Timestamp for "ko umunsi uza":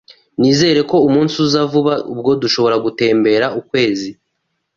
0.89-1.61